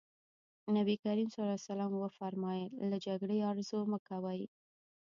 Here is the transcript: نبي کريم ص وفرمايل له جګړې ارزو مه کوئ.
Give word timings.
نبي 0.77 0.95
کريم 1.03 1.27
ص 1.35 1.37
وفرمايل 2.03 2.71
له 2.89 2.97
جګړې 3.05 3.37
ارزو 3.51 3.79
مه 3.91 3.99
کوئ. 4.07 4.41